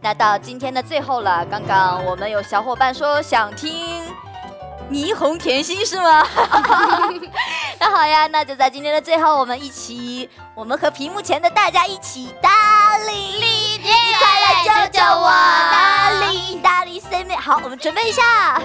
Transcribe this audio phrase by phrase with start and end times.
[0.00, 4.02] 那到今天的最后了，刚刚我们有小伙伴说想听
[4.90, 6.26] 《霓虹甜心》是吗？
[7.80, 15.30] 那好呀，那就在今天的最后，我们一起，我们和屏幕前的大家一起，Darling，你快来救救我
[15.72, 18.60] ，Darling，Darling，Say me，好，我们准备一下。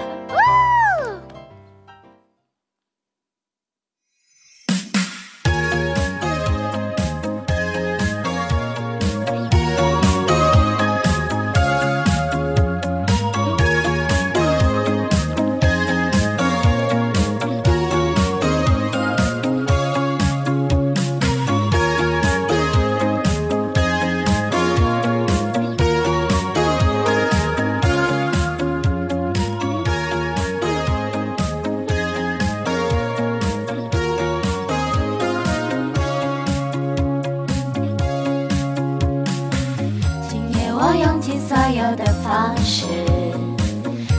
[40.84, 42.86] 我用尽所有的方式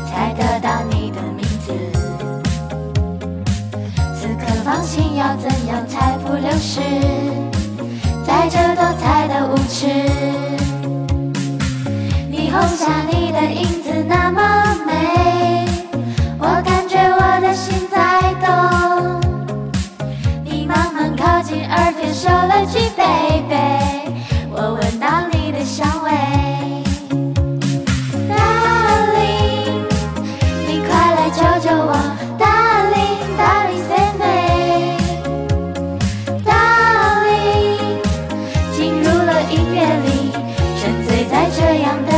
[0.07, 1.73] 才得到你的名字
[4.15, 6.79] 此刻芳心要怎样才不流失
[8.25, 9.87] 在这多彩的舞池
[12.31, 15.67] 霓虹下你的影子那么美
[16.39, 19.19] 我感觉我的心在动
[20.45, 23.82] 你慢慢靠近耳边说了句 baby
[31.35, 31.91] 教教我
[32.37, 34.25] darling darling save me
[36.45, 37.97] darling
[38.75, 40.07] 进入了音乐里
[40.79, 42.12] 沉醉在这样的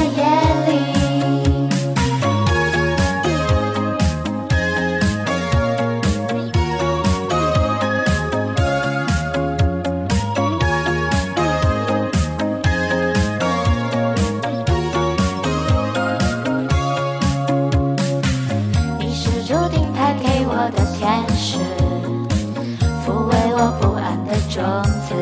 [23.72, 24.64] 不安的种
[25.02, 25.14] 子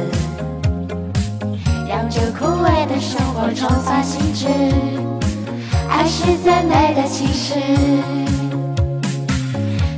[1.87, 4.47] 让这枯萎的生活重发新枝
[5.89, 7.55] 爱是最美的情诗。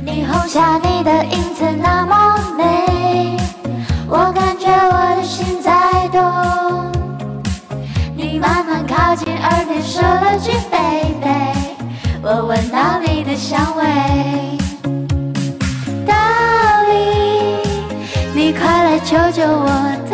[0.04, 3.36] 霓虹下你的影子那么美
[4.08, 6.92] 我感觉我的心在动。
[8.14, 11.76] 你慢慢靠近耳边说了句 baby
[12.22, 13.75] 我闻到你的香
[19.06, 20.05] 救救我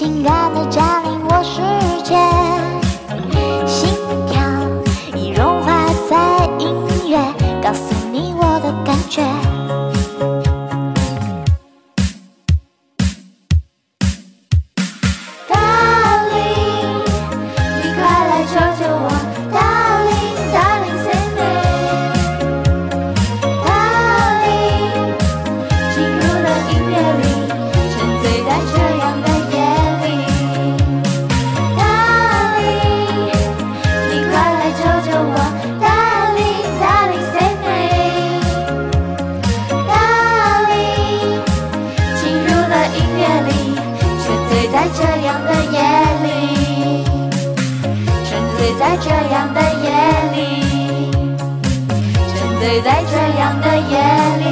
[0.00, 0.99] watching other jealous
[48.80, 49.90] 在这样的夜
[50.32, 51.10] 里
[52.34, 54.49] 沉醉在这样的夜里。